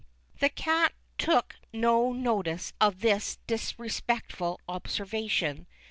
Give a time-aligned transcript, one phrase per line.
[0.39, 5.67] The cat took no notice of this disrespectful observa tion.